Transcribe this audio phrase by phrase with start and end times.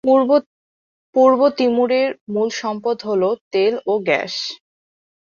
[1.15, 4.33] পূর্ব তিমুরের মূল সম্পদ হলো তেল ও গ্যাস।